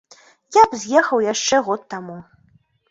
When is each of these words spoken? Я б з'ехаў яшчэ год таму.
Я 0.57 0.63
б 0.71 0.81
з'ехаў 0.85 1.23
яшчэ 1.27 1.63
год 1.69 1.81
таму. 1.97 2.17